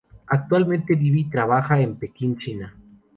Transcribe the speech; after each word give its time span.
Actualmente 0.25 0.95
vive 0.95 1.19
y 1.19 1.29
trabaja 1.29 1.79
en 1.79 1.95
Pekín, 1.97 2.35
China. 2.39 2.75